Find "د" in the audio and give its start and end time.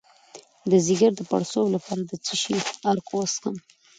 0.69-0.71, 1.15-1.21, 2.09-2.13